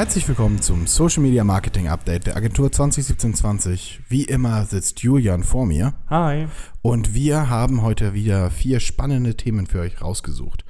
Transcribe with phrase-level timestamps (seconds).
[0.00, 3.98] Herzlich willkommen zum Social Media Marketing Update der Agentur 2017-20.
[4.08, 5.92] Wie immer sitzt Julian vor mir.
[6.08, 6.46] Hi.
[6.80, 10.64] Und wir haben heute wieder vier spannende Themen für euch rausgesucht.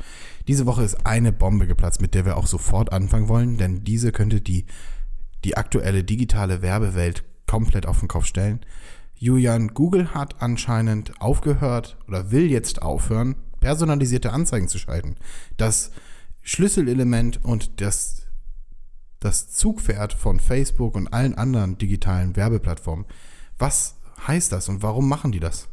[0.49, 4.11] Diese Woche ist eine Bombe geplatzt, mit der wir auch sofort anfangen wollen, denn diese
[4.11, 4.67] könnte die,
[5.45, 8.59] die aktuelle digitale Werbewelt komplett auf den Kopf stellen.
[9.15, 15.15] Julian, Google hat anscheinend aufgehört oder will jetzt aufhören, personalisierte Anzeigen zu schalten.
[15.57, 15.93] Das
[16.43, 18.27] Schlüsselelement und das,
[19.21, 23.07] das Zugpferd von Facebook und allen anderen digitalen Werbeplattformen.
[23.59, 25.69] Was heißt das und warum machen die das?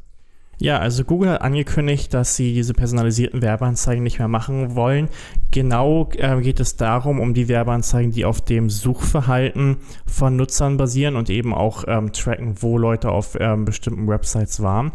[0.59, 5.07] Ja, also Google hat angekündigt, dass sie diese personalisierten Werbeanzeigen nicht mehr machen wollen.
[5.51, 9.77] Genau äh, geht es darum, um die Werbeanzeigen, die auf dem Suchverhalten
[10.07, 14.93] von Nutzern basieren und eben auch ähm, tracken, wo Leute auf ähm, bestimmten Websites waren.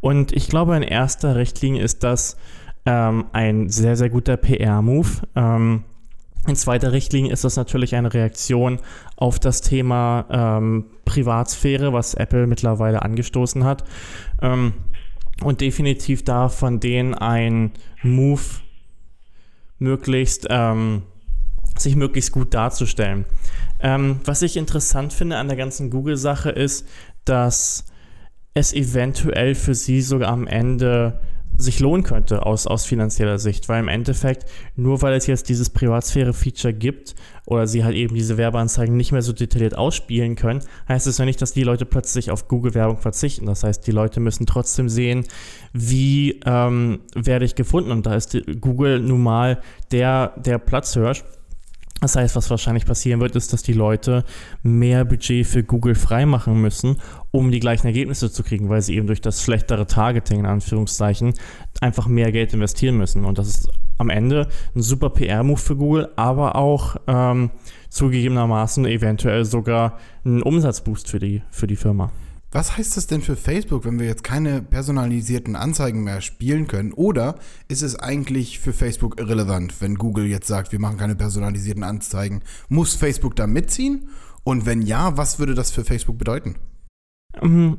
[0.00, 2.38] Und ich glaube, in erster Richtlinie ist das
[2.86, 5.08] ähm, ein sehr, sehr guter PR-Move.
[6.46, 8.80] In zweiter Richtlinie ist das natürlich eine Reaktion
[9.16, 13.84] auf das Thema ähm, Privatsphäre, was Apple mittlerweile angestoßen hat.
[14.40, 14.72] Ähm,
[15.42, 18.42] und definitiv da von denen ein Move
[19.78, 21.02] möglichst ähm,
[21.78, 23.24] sich möglichst gut darzustellen.
[23.80, 26.86] Ähm, was ich interessant finde an der ganzen Google-Sache ist,
[27.24, 27.86] dass
[28.54, 31.20] es eventuell für sie sogar am Ende
[31.62, 34.44] sich lohnen könnte aus, aus finanzieller Sicht, weil im Endeffekt,
[34.76, 37.14] nur weil es jetzt dieses Privatsphäre-Feature gibt
[37.46, 41.24] oder sie halt eben diese Werbeanzeigen nicht mehr so detailliert ausspielen können, heißt es ja
[41.24, 43.46] nicht, dass die Leute plötzlich auf Google-Werbung verzichten.
[43.46, 45.24] Das heißt, die Leute müssen trotzdem sehen,
[45.72, 49.60] wie ähm, werde ich gefunden und da ist Google nun mal
[49.90, 51.24] der, der Platzhirsch.
[52.02, 54.24] Das heißt, was wahrscheinlich passieren wird, ist, dass die Leute
[54.64, 56.96] mehr Budget für Google freimachen müssen,
[57.30, 61.34] um die gleichen Ergebnisse zu kriegen, weil sie eben durch das schlechtere Targeting in Anführungszeichen
[61.80, 63.24] einfach mehr Geld investieren müssen.
[63.24, 67.50] Und das ist am Ende ein super PR-Move für Google, aber auch ähm,
[67.88, 72.10] zugegebenermaßen eventuell sogar ein Umsatzboost für die, für die Firma.
[72.54, 76.92] Was heißt das denn für Facebook, wenn wir jetzt keine personalisierten Anzeigen mehr spielen können?
[76.92, 77.36] Oder
[77.68, 82.42] ist es eigentlich für Facebook irrelevant, wenn Google jetzt sagt, wir machen keine personalisierten Anzeigen?
[82.68, 84.10] Muss Facebook da mitziehen?
[84.44, 86.56] Und wenn ja, was würde das für Facebook bedeuten?
[87.40, 87.78] Ähm,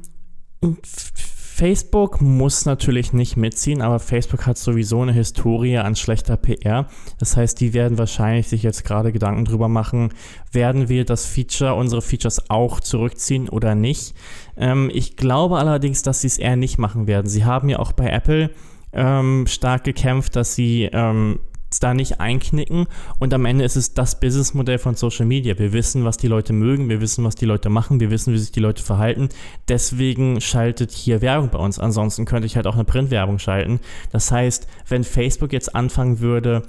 [1.56, 6.88] Facebook muss natürlich nicht mitziehen, aber Facebook hat sowieso eine Historie an schlechter PR.
[7.20, 10.10] Das heißt, die werden wahrscheinlich sich jetzt gerade Gedanken drüber machen,
[10.52, 14.16] werden wir das Feature, unsere Features auch zurückziehen oder nicht.
[14.58, 17.28] Ähm, ich glaube allerdings, dass sie es eher nicht machen werden.
[17.28, 18.50] Sie haben ja auch bei Apple
[18.92, 21.40] ähm, stark gekämpft, dass sie ähm,
[21.80, 22.88] da nicht einknicken
[23.20, 25.58] und am Ende ist es das Businessmodell von Social Media.
[25.58, 28.38] Wir wissen, was die Leute mögen, wir wissen, was die Leute machen, wir wissen, wie
[28.38, 29.30] sich die Leute verhalten.
[29.68, 31.80] Deswegen schaltet hier Werbung bei uns.
[31.80, 33.80] Ansonsten könnte ich halt auch eine Printwerbung schalten.
[34.12, 36.64] Das heißt, wenn Facebook jetzt anfangen würde,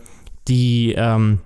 [0.48, 1.40] die ähm,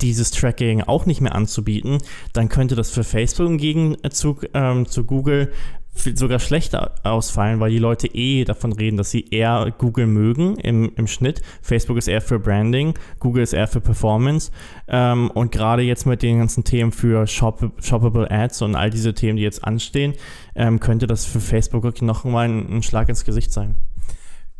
[0.00, 1.98] dieses Tracking auch nicht mehr anzubieten,
[2.32, 5.52] dann könnte das für Facebook im Gegenzug ähm, zu Google
[5.94, 10.92] sogar schlechter ausfallen, weil die Leute eh davon reden, dass sie eher Google mögen im,
[10.96, 11.42] im Schnitt.
[11.60, 14.50] Facebook ist eher für Branding, Google ist eher für Performance.
[14.88, 19.14] Ähm, und gerade jetzt mit den ganzen Themen für Shop, Shoppable Ads und all diese
[19.14, 20.14] Themen, die jetzt anstehen,
[20.54, 23.76] ähm, könnte das für Facebook wirklich nochmal ein, ein Schlag ins Gesicht sein.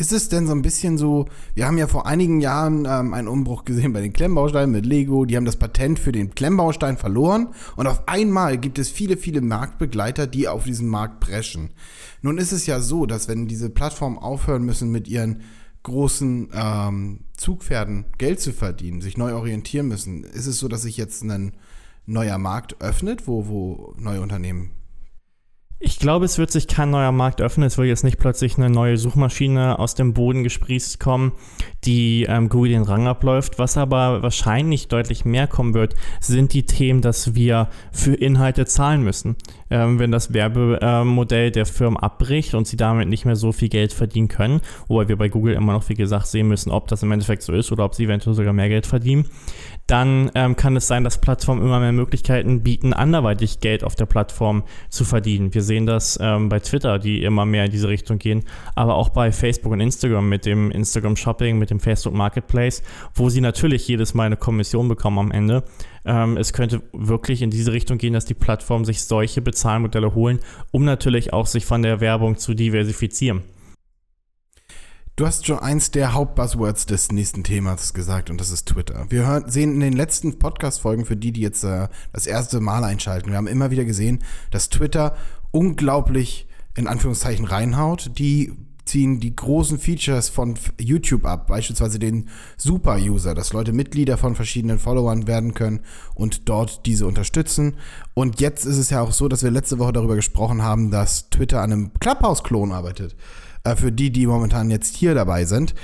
[0.03, 3.29] Ist es denn so ein bisschen so, wir haben ja vor einigen Jahren ähm, einen
[3.29, 7.51] Umbruch gesehen bei den Klemmbausteinen mit Lego, die haben das Patent für den Klemmbaustein verloren
[7.77, 11.71] und auf einmal gibt es viele, viele Marktbegleiter, die auf diesen Markt preschen.
[12.21, 15.43] Nun ist es ja so, dass wenn diese Plattformen aufhören müssen mit ihren
[15.85, 20.97] großen ähm, Zugpferden Geld zu verdienen, sich neu orientieren müssen, ist es so, dass sich
[20.97, 21.53] jetzt ein
[22.07, 24.73] neuer Markt öffnet, wo, wo neue Unternehmen
[25.85, 27.67] ich glaube, es wird sich kein neuer Markt öffnen.
[27.67, 31.33] Es wird jetzt nicht plötzlich eine neue Suchmaschine aus dem Boden gesprießt kommen,
[31.85, 33.59] die ähm, Google den Rang abläuft.
[33.59, 39.03] Was aber wahrscheinlich deutlich mehr kommen wird, sind die Themen, dass wir für Inhalte zahlen
[39.03, 39.35] müssen.
[39.73, 43.95] Ähm, wenn das Werbemodell der Firmen abbricht und sie damit nicht mehr so viel Geld
[43.95, 47.11] verdienen können, wobei wir bei Google immer noch, wie gesagt, sehen müssen, ob das im
[47.11, 49.25] Endeffekt so ist oder ob sie eventuell sogar mehr Geld verdienen,
[49.87, 54.05] dann ähm, kann es sein, dass Plattformen immer mehr Möglichkeiten bieten, anderweitig Geld auf der
[54.05, 55.55] Plattform zu verdienen.
[55.55, 58.45] Wir sehen das ähm, bei Twitter, die immer mehr in diese Richtung gehen,
[58.75, 62.83] aber auch bei Facebook und Instagram mit dem Instagram Shopping, mit dem Facebook Marketplace,
[63.15, 65.65] wo sie natürlich jedes Mal eine Kommission bekommen am Ende.
[66.05, 70.41] Ähm, es könnte wirklich in diese Richtung gehen, dass die Plattformen sich solche Bezahlmodelle holen,
[70.71, 73.43] um natürlich auch sich von der Werbung zu diversifizieren.
[75.15, 79.05] Du hast schon eins der Hauptbuzzwords des nächsten Themas gesagt und das ist Twitter.
[79.11, 82.83] Wir hören, sehen in den letzten Podcast-Folgen für die, die jetzt äh, das erste Mal
[82.83, 85.15] einschalten, wir haben immer wieder gesehen, dass Twitter
[85.51, 88.19] unglaublich in Anführungszeichen reinhaut.
[88.19, 88.53] Die
[88.85, 94.79] ziehen die großen Features von YouTube ab, beispielsweise den Super-User, dass Leute Mitglieder von verschiedenen
[94.79, 95.81] Followern werden können
[96.15, 97.77] und dort diese unterstützen.
[98.15, 101.31] Und jetzt ist es ja auch so, dass wir letzte Woche darüber gesprochen haben, dass
[101.31, 103.17] Twitter an einem Clubhouse-Klon arbeitet.
[103.65, 105.75] Äh, für die, die momentan jetzt hier dabei sind.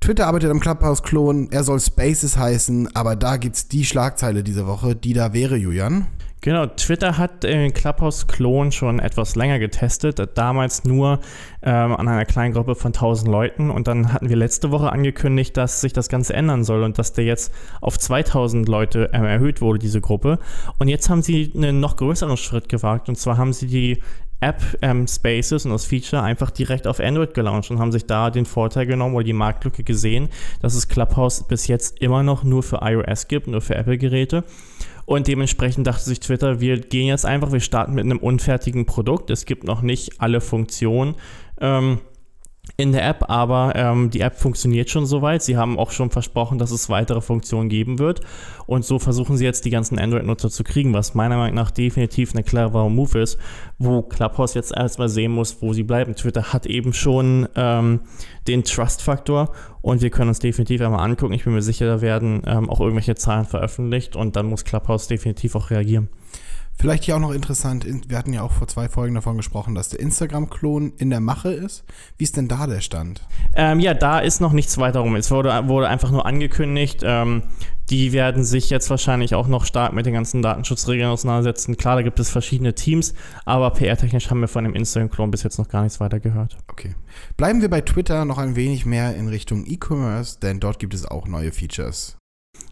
[0.00, 4.66] Twitter arbeitet am Clubhouse-Klon, er soll Spaces heißen, aber da gibt es die Schlagzeile diese
[4.66, 6.06] Woche, die da wäre, Julian.
[6.42, 11.20] Genau, Twitter hat den Clubhouse-Klon schon etwas länger getestet, damals nur
[11.62, 15.54] ähm, an einer kleinen Gruppe von 1000 Leuten und dann hatten wir letzte Woche angekündigt,
[15.58, 17.52] dass sich das Ganze ändern soll und dass der jetzt
[17.82, 20.38] auf 2000 Leute ähm, erhöht wurde, diese Gruppe.
[20.78, 24.02] Und jetzt haben sie einen noch größeren Schritt gewagt und zwar haben sie die
[24.40, 28.30] App ähm, Spaces und das Feature einfach direkt auf Android gelauncht und haben sich da
[28.30, 30.28] den Vorteil genommen oder die Marktlücke gesehen,
[30.62, 34.44] dass es Clubhouse bis jetzt immer noch nur für iOS gibt, nur für Apple-Geräte.
[35.04, 39.30] Und dementsprechend dachte sich Twitter, wir gehen jetzt einfach, wir starten mit einem unfertigen Produkt.
[39.30, 41.16] Es gibt noch nicht alle Funktionen.
[41.60, 41.98] Ähm,
[42.80, 45.42] in der App, aber ähm, die App funktioniert schon soweit.
[45.42, 48.20] Sie haben auch schon versprochen, dass es weitere Funktionen geben wird.
[48.66, 52.34] Und so versuchen sie jetzt die ganzen Android-Nutzer zu kriegen, was meiner Meinung nach definitiv
[52.34, 53.38] ein cleverer Move ist,
[53.78, 56.14] wo Clubhouse jetzt erstmal sehen muss, wo sie bleiben.
[56.14, 58.00] Twitter hat eben schon ähm,
[58.48, 59.52] den Trust-Faktor
[59.82, 61.34] und wir können uns definitiv einmal angucken.
[61.34, 65.06] Ich bin mir sicher, da werden ähm, auch irgendwelche Zahlen veröffentlicht und dann muss Clubhouse
[65.06, 66.08] definitiv auch reagieren.
[66.80, 69.90] Vielleicht hier auch noch interessant, wir hatten ja auch vor zwei Folgen davon gesprochen, dass
[69.90, 71.84] der Instagram-Klon in der Mache ist.
[72.16, 73.20] Wie ist denn da der Stand?
[73.54, 75.14] Ähm, ja, da ist noch nichts weiter rum.
[75.14, 77.02] Es wurde, wurde einfach nur angekündigt.
[77.04, 77.42] Ähm,
[77.90, 81.76] die werden sich jetzt wahrscheinlich auch noch stark mit den ganzen Datenschutzregeln auseinandersetzen.
[81.76, 83.12] Klar, da gibt es verschiedene Teams,
[83.44, 86.56] aber PR-technisch haben wir von dem Instagram-Klon bis jetzt noch gar nichts weiter gehört.
[86.68, 86.94] Okay.
[87.36, 91.04] Bleiben wir bei Twitter noch ein wenig mehr in Richtung E-Commerce, denn dort gibt es
[91.04, 92.19] auch neue Features.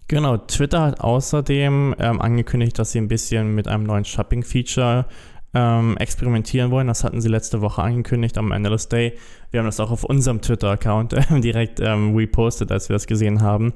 [0.08, 5.04] Genau, Twitter hat außerdem ähm, angekündigt, dass sie ein bisschen mit einem neuen Shopping-Feature
[5.52, 6.86] ähm, experimentieren wollen.
[6.86, 9.19] Das hatten sie letzte Woche angekündigt am Analyst Day.
[9.50, 13.42] Wir haben das auch auf unserem Twitter-Account äh, direkt ähm, repostet, als wir das gesehen
[13.42, 13.75] haben.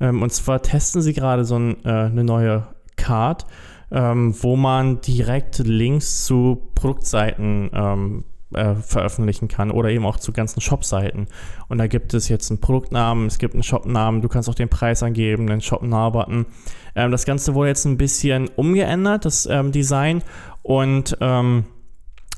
[0.00, 3.44] Ähm, und zwar testen sie gerade so ein, äh, eine neue Card,
[3.90, 8.24] ähm, wo man direkt Links zu Produktseiten ähm,
[8.56, 11.28] äh, veröffentlichen kann oder eben auch zu ganzen Shop-Seiten.
[11.68, 14.68] Und da gibt es jetzt einen Produktnamen, es gibt einen Shop-Namen, du kannst auch den
[14.68, 16.46] Preis angeben, den Shop-Now-Button.
[16.94, 20.22] Ähm, das Ganze wurde jetzt ein bisschen umgeändert, das ähm, Design.
[20.62, 21.64] Und ähm,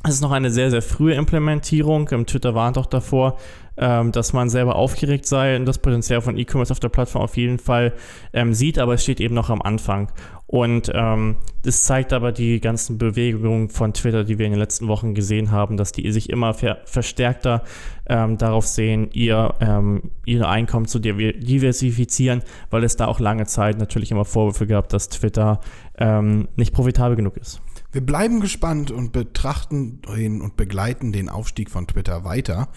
[0.09, 2.09] es ist noch eine sehr, sehr frühe Implementierung.
[2.09, 3.37] Im Twitter warnt auch davor,
[3.77, 7.37] ähm, dass man selber aufgeregt sei und das Potenzial von E-Commerce auf der Plattform auf
[7.37, 7.93] jeden Fall
[8.33, 10.11] ähm, sieht, aber es steht eben noch am Anfang.
[10.47, 14.89] Und ähm, das zeigt aber die ganzen Bewegungen von Twitter, die wir in den letzten
[14.89, 17.63] Wochen gesehen haben, dass die sich immer ver verstärkter
[18.09, 23.79] ähm, darauf sehen, ihr, ähm, ihre Einkommen zu diversifizieren, weil es da auch lange Zeit
[23.79, 25.61] natürlich immer Vorwürfe gab, dass Twitter
[25.99, 27.61] ähm, nicht profitabel genug ist.
[27.91, 32.69] Wir bleiben gespannt und betrachten den und begleiten den Aufstieg von Twitter weiter.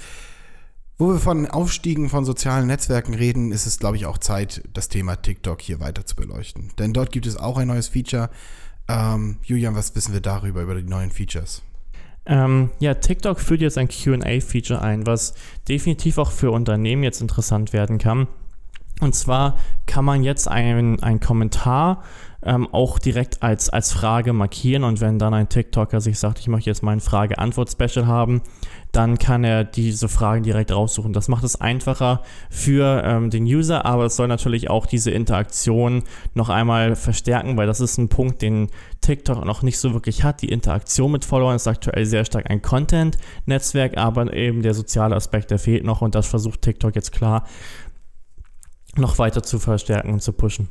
[0.97, 4.87] Wo wir von Aufstiegen von sozialen Netzwerken reden, ist es, glaube ich, auch Zeit, das
[4.87, 6.71] Thema TikTok hier weiter zu beleuchten.
[6.77, 8.29] Denn dort gibt es auch ein neues Feature.
[8.87, 11.63] Ähm, Julian, was wissen wir darüber, über die neuen Features?
[12.25, 15.33] Ähm, ja, TikTok führt jetzt ein QA-Feature ein, was
[15.67, 18.27] definitiv auch für Unternehmen jetzt interessant werden kann.
[18.99, 19.57] Und zwar
[19.87, 22.03] kann man jetzt einen Kommentar
[22.43, 26.47] ähm, auch direkt als, als Frage markieren und wenn dann ein TikToker sich sagt, ich
[26.47, 28.41] möchte jetzt mein Frage-Antwort-Special haben,
[28.91, 31.13] dann kann er diese Fragen direkt raussuchen.
[31.13, 36.03] Das macht es einfacher für ähm, den User, aber es soll natürlich auch diese Interaktion
[36.33, 38.69] noch einmal verstärken, weil das ist ein Punkt, den
[39.01, 40.41] TikTok noch nicht so wirklich hat.
[40.41, 45.51] Die Interaktion mit Followern ist aktuell sehr stark ein Content-Netzwerk, aber eben der soziale Aspekt,
[45.51, 47.45] der fehlt noch und das versucht TikTok jetzt klar
[48.97, 50.67] noch weiter zu verstärken und zu pushen.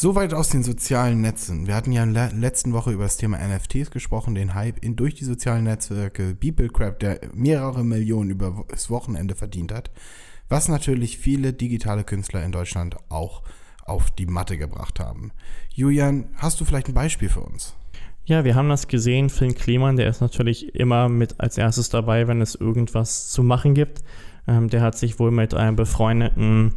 [0.00, 1.66] Soweit aus den sozialen Netzen.
[1.66, 4.94] Wir hatten ja in der letzten Woche über das Thema NFTs gesprochen, den Hype in,
[4.94, 9.90] durch die sozialen Netzwerke, BeepleCrap, der mehrere Millionen über das Wochenende verdient hat,
[10.48, 13.42] was natürlich viele digitale Künstler in Deutschland auch
[13.86, 15.32] auf die Matte gebracht haben.
[15.70, 17.74] Julian, hast du vielleicht ein Beispiel für uns?
[18.24, 19.30] Ja, wir haben das gesehen.
[19.30, 23.74] Finn Kliman, der ist natürlich immer mit als erstes dabei, wenn es irgendwas zu machen
[23.74, 24.04] gibt.
[24.48, 26.72] Ähm, der hat sich wohl mit einem befreundeten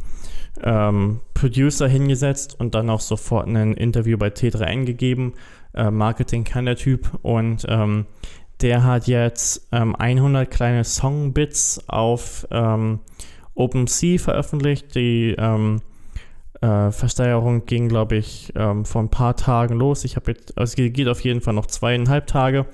[0.62, 5.34] ähm, Producer hingesetzt und dann auch sofort ein Interview bei T3N gegeben.
[5.74, 8.06] Äh, Marketing kann der Typ und ähm,
[8.60, 13.00] der hat jetzt ähm, 100 kleine Songbits auf ähm,
[13.54, 14.94] OpenSea veröffentlicht.
[14.94, 15.80] Die ähm,
[16.60, 20.04] äh, Versteigerung ging, glaube ich, ähm, vor ein paar Tagen los.
[20.04, 22.66] Ich habe jetzt, also es geht auf jeden Fall noch zweieinhalb Tage.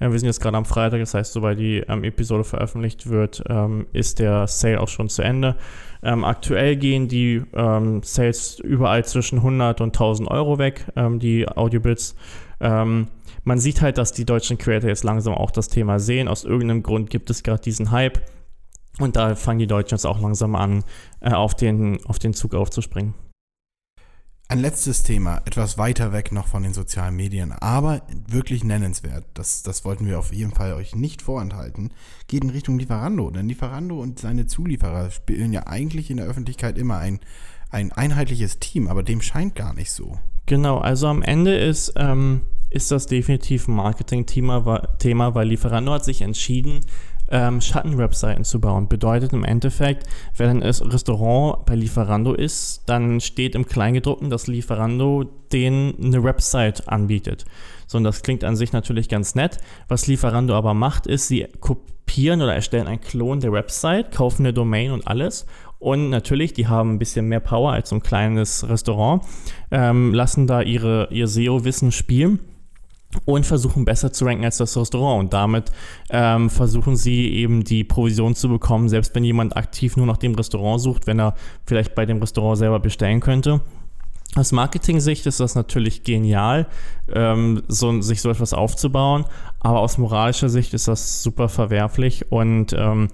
[0.00, 3.86] Wir sind jetzt gerade am Freitag, das heißt, sobald die ähm, Episode veröffentlicht wird, ähm,
[3.92, 5.56] ist der Sale auch schon zu Ende.
[6.02, 11.46] Ähm, aktuell gehen die ähm, Sales überall zwischen 100 und 1000 Euro weg, ähm, die
[11.46, 12.16] Audiobits.
[12.60, 13.08] Ähm,
[13.44, 16.28] man sieht halt, dass die deutschen Creator jetzt langsam auch das Thema sehen.
[16.28, 18.22] Aus irgendeinem Grund gibt es gerade diesen Hype.
[18.98, 20.82] Und da fangen die Deutschen jetzt auch langsam an,
[21.20, 23.14] äh, auf, den, auf den Zug aufzuspringen.
[24.50, 29.62] Ein letztes Thema, etwas weiter weg noch von den sozialen Medien, aber wirklich nennenswert, das,
[29.62, 31.92] das wollten wir auf jeden Fall euch nicht vorenthalten,
[32.26, 33.30] geht in Richtung Lieferando.
[33.30, 37.20] Denn Lieferando und seine Zulieferer spielen ja eigentlich in der Öffentlichkeit immer ein,
[37.70, 40.18] ein einheitliches Team, aber dem scheint gar nicht so.
[40.46, 42.40] Genau, also am Ende ist, ähm,
[42.70, 46.80] ist das definitiv ein Marketing-Thema, Thema, weil Lieferando hat sich entschieden,
[47.30, 48.88] ähm, Schattenwebseiten zu bauen.
[48.88, 50.06] Bedeutet im Endeffekt,
[50.36, 56.88] wenn ein Restaurant bei Lieferando ist, dann steht im Kleingedruckten, dass Lieferando denen eine Website
[56.88, 57.44] anbietet.
[57.86, 59.58] So, und das klingt an sich natürlich ganz nett.
[59.88, 64.52] Was Lieferando aber macht, ist, sie kopieren oder erstellen einen Klon der Website, kaufen eine
[64.52, 65.46] Domain und alles
[65.80, 69.24] und natürlich, die haben ein bisschen mehr Power als so ein kleines Restaurant,
[69.70, 72.38] ähm, lassen da ihre, ihr SEO-Wissen spielen
[73.24, 75.20] und versuchen besser zu ranken als das Restaurant.
[75.20, 75.72] Und damit
[76.10, 80.34] ähm, versuchen sie eben die Provision zu bekommen, selbst wenn jemand aktiv nur nach dem
[80.34, 81.34] Restaurant sucht, wenn er
[81.66, 83.60] vielleicht bei dem Restaurant selber bestellen könnte.
[84.36, 86.68] Aus Marketing-Sicht ist das natürlich genial,
[87.12, 89.24] ähm, so, sich so etwas aufzubauen,
[89.58, 93.08] aber aus moralischer Sicht ist das super verwerflich und ähm,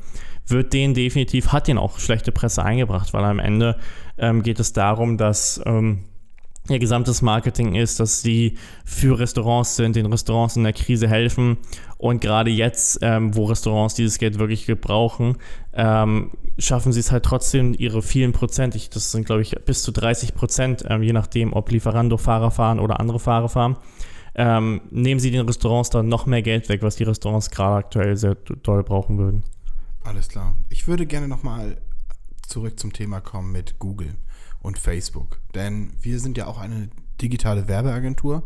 [0.46, 3.78] wird den definitiv, hat den auch schlechte Presse eingebracht, weil am Ende
[4.18, 6.04] ähm, geht es darum, dass ähm,
[6.70, 11.58] ihr gesamtes Marketing ist, dass sie für Restaurants sind, den Restaurants in der Krise helfen.
[11.98, 15.36] Und gerade jetzt, ähm, wo Restaurants dieses Geld wirklich gebrauchen,
[15.72, 19.82] ähm, schaffen sie es halt trotzdem, ihre vielen Prozent, ich, das sind glaube ich bis
[19.82, 23.76] zu 30 Prozent, ähm, je nachdem, ob Lieferando-Fahrer fahren oder andere Fahrer fahren,
[24.34, 28.16] ähm, nehmen sie den Restaurants dann noch mehr Geld weg, was die Restaurants gerade aktuell
[28.16, 29.44] sehr doll brauchen würden.
[30.04, 30.54] Alles klar.
[30.68, 31.78] Ich würde gerne nochmal
[32.46, 34.14] zurück zum Thema kommen mit Google
[34.66, 35.40] und Facebook.
[35.54, 36.90] Denn wir sind ja auch eine
[37.22, 38.42] digitale Werbeagentur,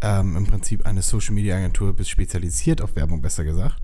[0.00, 3.82] ähm, im Prinzip eine Social Media Agentur, bis spezialisiert auf Werbung, besser gesagt.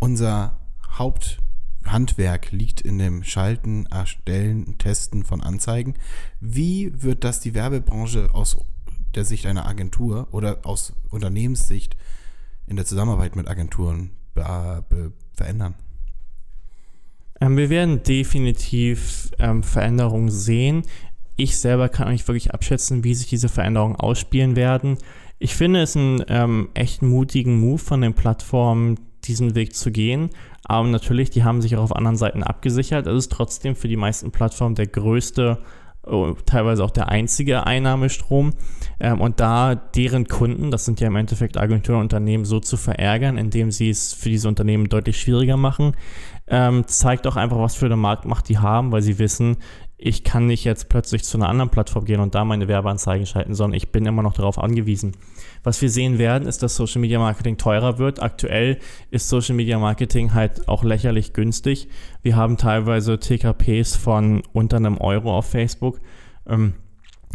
[0.00, 0.58] Unser
[0.90, 5.94] Haupthandwerk liegt in dem Schalten, Erstellen, Testen von Anzeigen.
[6.40, 8.58] Wie wird das die Werbebranche aus
[9.14, 11.96] der Sicht einer Agentur oder aus Unternehmenssicht
[12.66, 14.10] in der Zusammenarbeit mit Agenturen
[15.34, 15.74] verändern?
[17.42, 20.84] Ähm, wir werden definitiv ähm, Veränderungen sehen
[21.42, 24.98] ich selber kann nicht wirklich abschätzen, wie sich diese Veränderungen ausspielen werden.
[25.38, 30.30] Ich finde es einen ähm, echt mutigen Move von den Plattformen, diesen Weg zu gehen.
[30.64, 33.06] Aber natürlich, die haben sich auch auf anderen Seiten abgesichert.
[33.06, 35.58] Es ist trotzdem für die meisten Plattformen der größte,
[36.04, 38.52] oh, teilweise auch der einzige Einnahmestrom.
[39.00, 42.76] Ähm, und da deren Kunden, das sind ja im Endeffekt Agenturen und Unternehmen, so zu
[42.76, 45.94] verärgern, indem sie es für diese Unternehmen deutlich schwieriger machen,
[46.46, 49.56] ähm, zeigt auch einfach, was für eine Marktmacht die haben, weil sie wissen,
[50.04, 53.54] ich kann nicht jetzt plötzlich zu einer anderen Plattform gehen und da meine Werbeanzeigen schalten,
[53.54, 55.12] sondern ich bin immer noch darauf angewiesen.
[55.62, 58.20] Was wir sehen werden, ist, dass Social Media Marketing teurer wird.
[58.20, 58.78] Aktuell
[59.12, 61.88] ist Social Media Marketing halt auch lächerlich günstig.
[62.20, 66.00] Wir haben teilweise TKPs von unter einem Euro auf Facebook.
[66.48, 66.74] Ähm,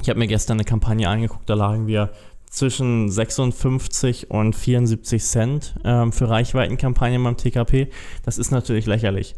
[0.02, 2.12] ich habe mir gestern eine Kampagne angeguckt, da lagen wir
[2.50, 7.90] zwischen 56 und 74 Cent ähm, für Reichweitenkampagnen beim TKP.
[8.24, 9.36] Das ist natürlich lächerlich.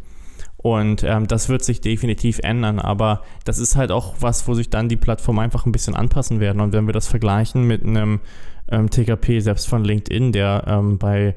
[0.57, 2.79] Und ähm, das wird sich definitiv ändern.
[2.79, 6.39] Aber das ist halt auch was, wo sich dann die Plattformen einfach ein bisschen anpassen
[6.39, 6.61] werden.
[6.61, 8.19] Und wenn wir das vergleichen mit einem
[8.69, 11.35] ähm, TKP, selbst von LinkedIn, der ähm, bei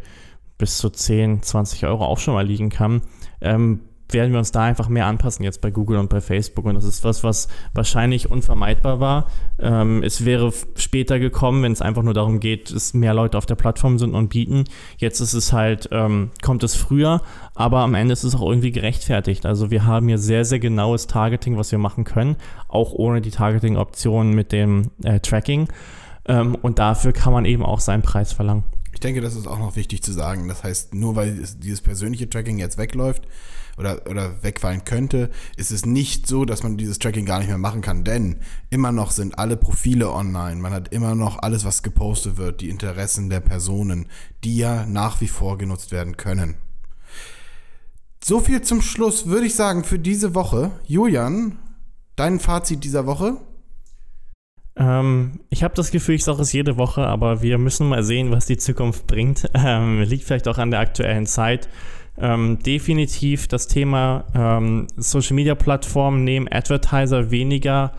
[0.58, 3.02] bis zu 10, 20 Euro auch schon mal liegen kann,
[3.40, 3.80] ähm,
[4.12, 6.64] werden wir uns da einfach mehr anpassen jetzt bei Google und bei Facebook.
[6.64, 9.26] Und das ist was, was wahrscheinlich unvermeidbar war.
[9.58, 13.46] Ähm, es wäre später gekommen, wenn es einfach nur darum geht, dass mehr Leute auf
[13.46, 14.64] der Plattform sind und bieten.
[14.96, 17.22] Jetzt ist es halt, ähm, kommt es früher,
[17.54, 19.46] aber am Ende ist es auch irgendwie gerechtfertigt.
[19.46, 22.36] Also wir haben hier sehr, sehr genaues Targeting, was wir machen können,
[22.68, 25.68] auch ohne die Targeting-Option mit dem äh, Tracking.
[26.26, 28.64] Ähm, und dafür kann man eben auch seinen Preis verlangen.
[28.92, 30.48] Ich denke, das ist auch noch wichtig zu sagen.
[30.48, 33.26] Das heißt, nur weil dieses persönliche Tracking jetzt wegläuft,
[33.78, 37.58] oder, oder wegfallen könnte, ist es nicht so, dass man dieses Tracking gar nicht mehr
[37.58, 38.38] machen kann, denn
[38.70, 42.70] immer noch sind alle Profile online, man hat immer noch alles, was gepostet wird, die
[42.70, 44.06] Interessen der Personen,
[44.44, 46.56] die ja nach wie vor genutzt werden können.
[48.24, 50.70] So viel zum Schluss würde ich sagen für diese Woche.
[50.86, 51.58] Julian,
[52.14, 53.38] dein Fazit dieser Woche?
[54.76, 58.30] Ähm, ich habe das Gefühl, ich sage es jede Woche, aber wir müssen mal sehen,
[58.30, 59.50] was die Zukunft bringt.
[59.54, 61.68] Ähm, liegt vielleicht auch an der aktuellen Zeit.
[62.18, 67.92] Ähm, definitiv das Thema ähm, Social Media Plattformen nehmen Advertiser weniger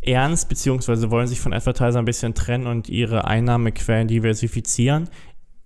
[0.00, 5.08] ernst, beziehungsweise wollen sich von Advertiser ein bisschen trennen und ihre Einnahmequellen diversifizieren.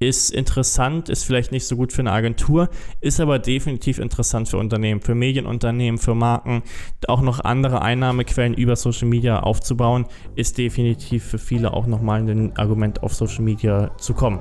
[0.01, 2.69] ist interessant, ist vielleicht nicht so gut für eine Agentur,
[3.01, 6.63] ist aber definitiv interessant für Unternehmen, für Medienunternehmen, für Marken,
[7.07, 12.57] auch noch andere Einnahmequellen über Social Media aufzubauen, ist definitiv für viele auch nochmal ein
[12.57, 14.41] Argument auf Social Media zu kommen.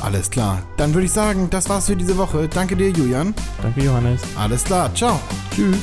[0.00, 0.62] Alles klar.
[0.76, 2.48] Dann würde ich sagen, das war's für diese Woche.
[2.48, 3.34] Danke dir, Julian.
[3.62, 4.22] Danke, Johannes.
[4.36, 4.92] Alles klar.
[4.94, 5.20] Ciao.
[5.54, 5.76] Tschüss.